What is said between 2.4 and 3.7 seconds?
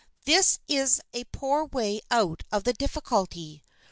of the difficulty.